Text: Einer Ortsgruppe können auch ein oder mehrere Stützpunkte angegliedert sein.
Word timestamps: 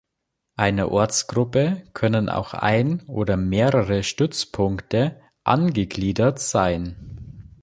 Einer 0.55 0.89
Ortsgruppe 0.89 1.83
können 1.93 2.27
auch 2.27 2.55
ein 2.55 3.03
oder 3.05 3.37
mehrere 3.37 4.01
Stützpunkte 4.01 5.21
angegliedert 5.43 6.39
sein. 6.39 7.45